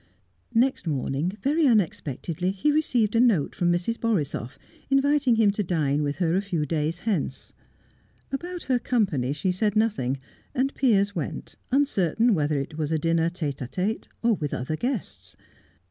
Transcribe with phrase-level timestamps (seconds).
[0.55, 3.99] Next morning, very unexpectedly, he received a note from Mrs.
[3.99, 4.57] Borisoff
[4.89, 7.53] inviting him to dine with her a few days hence.
[8.31, 10.17] About her company she said nothing,
[10.55, 14.75] and Piers went, uncertain whether it was a dinner tete a tete or with other
[14.75, 15.35] guests.